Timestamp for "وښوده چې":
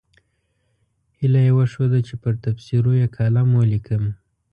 1.57-2.13